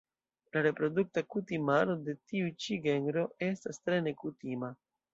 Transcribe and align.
La 0.55 0.63
reprodukta 0.67 1.23
kutimaro 1.35 1.97
de 2.09 2.17
tiu 2.33 2.51
ĉi 2.65 2.81
genro 2.89 3.29
estas 3.53 3.85
tre 3.85 4.05
nekutima. 4.11 4.77